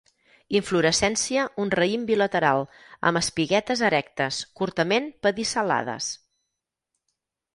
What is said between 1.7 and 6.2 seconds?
raïm bilateral, amb espiguetes erectes, curtament pedicel·lades